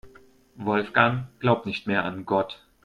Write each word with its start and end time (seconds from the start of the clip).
Wolfgang 0.55 1.27
glaubt 1.39 1.67
nicht 1.67 1.85
mehr 1.85 2.03
an 2.05 2.25
Gott. 2.25 2.59